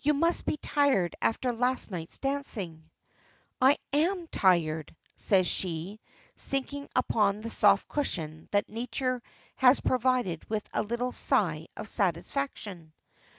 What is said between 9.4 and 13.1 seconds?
has provided with a little sigh of satisfaction.